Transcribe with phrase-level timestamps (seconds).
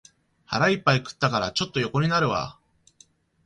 [0.45, 2.57] 腹いっぱい食ったから、ちょっと横になるわ